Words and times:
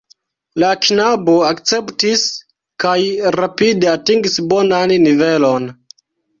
La 0.61 0.69
knabo 0.85 1.35
akceptis, 1.49 2.25
kaj 2.85 2.95
rapide 3.39 3.93
atingis 3.95 4.43
bonan 4.57 4.99
nivelon. 5.07 5.73